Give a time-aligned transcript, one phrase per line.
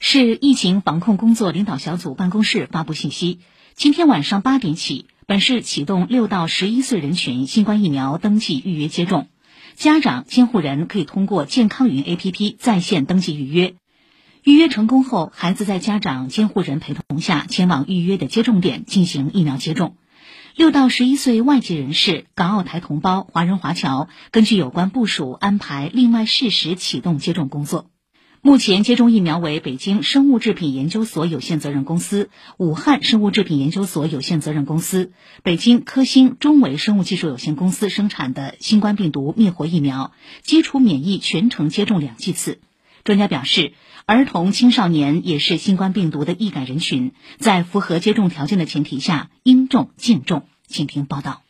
[0.00, 3.40] 市疫情防控工作领导小组办公室发布信息，
[3.74, 9.26] 今天晚上八点起，本市启动六到十一岁人群新冠疫苗登记预约接种。
[9.74, 13.74] 家长、监护人可以通过健康云 APP 在线登记预约。
[14.44, 19.96] 预约成功后，孩子在家长、监护人陪同下前往预约的接种点进行疫苗接种。
[20.54, 27.90] 六到十一岁外籍人士、港澳台同胞、华人华侨，根据有关部署安排，另外适时启动接种工作。
[28.48, 42.58] 目前接种疫苗为北京生物制品研究所有限责任公司、武汉生物制品研究所有限责任公司、北京科兴中维生物技术有限公司生产的新冠病毒灭活疫苗，基础免疫全程接种两剂次。
[43.04, 43.74] 专家表示，
[44.06, 50.44] 儿童、青少年也是新冠病毒的易感人群，在符合接种条件的前提下，应重尽重。
[50.66, 51.42] 请听报道。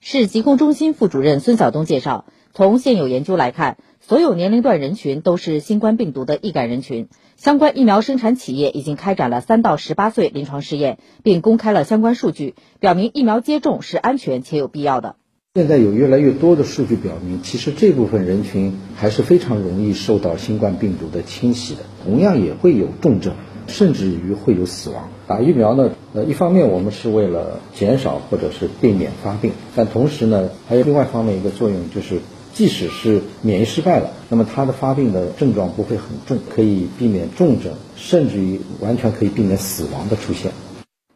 [0.00, 2.24] 市疾控中心副主任孙晓东介绍，
[2.56, 3.76] 从现有研究来看。
[4.00, 7.08] 所有年龄段人群都是新冠病毒的易感人群。
[7.36, 15.16] 相关疫苗生产企业已经开展了三到十八岁临床试验，并公开了相关数据，表明疫苗接种是安全且有必要的。
[15.54, 23.34] 现在有越来越多的数据表明，其实这部分人群还是非常容易受到新冠病毒的侵袭的，同样也会有重症，
[23.66, 25.10] 甚至于会有死亡。
[25.26, 32.20] 打疫苗呢，呃，一方面我们是为了减少或者是避免发病，但同时呢，还有另外一方面一个作用就是。
[32.56, 40.52] 即使是免疫失败了，那么它的发病的症状不会很重，可以避免重症，甚至于完全可以避免死亡的出现。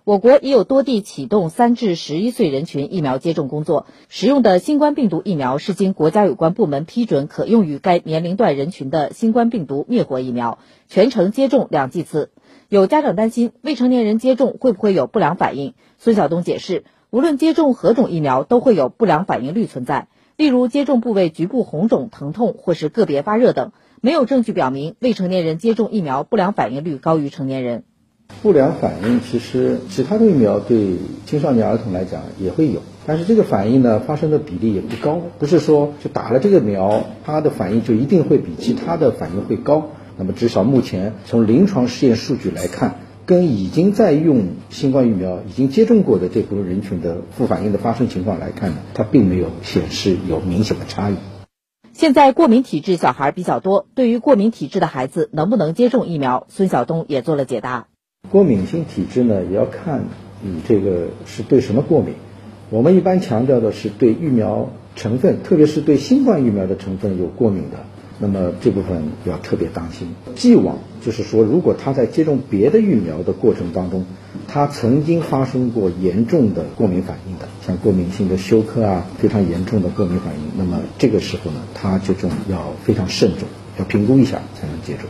[0.05, 12.33] 我国已有多地启动三至十一岁人群疫苗接种工作，使用的新冠病毒疫苗是经国家有关部门批准可用于该年龄段人群的新冠病毒灭活疫苗，全程接种两剂次。
[12.69, 20.09] 有家长担心未成年人接种会不会有不良反应，孙晓东解释，无论接种何种疫苗，都会有不良反应率存在。
[20.41, 27.85] 例如接种部位局部红肿、疼痛，或是个别发热等，没有证据表明未成年人接种疫苗不良反应率高于成年人。
[28.41, 39.91] 不良反应其实其他的疫苗对青少年儿童来讲也会有，但是这个反应呢发生的比例也不高，不是说就打了这个苗，它的反应就一定会比其他的反应会高。
[40.17, 42.95] 那么至少目前从临床试验数据来看。
[43.31, 51.15] 跟已经在用新冠疫苗、已经接种过的这部分人群的副反应的发生情况来看呢，它并没有显示有明显的差异。
[51.93, 57.87] 现在过敏体质小孩比较多，对于过敏体质的孩子能不能接种疫苗，孙晓东也做了解答。
[58.33, 60.07] 过敏性体质呢，也要看
[60.43, 62.15] 你这个是对什么过敏。
[62.71, 67.79] 我们一般强调的是对疫苗成分，特别是对新冠疫苗的成分有过敏的。
[68.21, 70.15] 那么这部分要特别当心。
[70.37, 74.05] 既往就是说，如果他在接种别的疫苗的过程当中，
[74.47, 83.49] 他曾经发生过严重的过敏反应的，像过敏性的休克啊，非常严重的过敏反应，那么这个时候呢，他接种要非常慎重，
[83.79, 85.09] 要评估一下才能接种。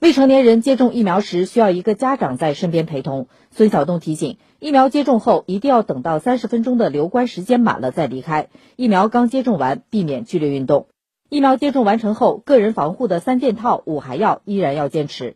[0.00, 3.28] 未成年人接种疫苗时需要一个家长在身边陪同。
[3.52, 8.48] 孙晓东提醒，疫苗接种后一定要等到三十分钟的留观时间满了再离开。
[8.74, 10.88] 疫苗刚接种完，避免剧烈运动。
[11.32, 15.34] 疫苗接种完成后，个人防护的三件套、五还要依然要坚持。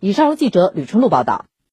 [0.00, 1.44] 以上记者吕春露报道。